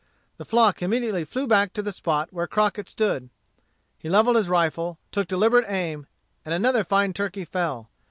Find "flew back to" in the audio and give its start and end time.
1.25-1.81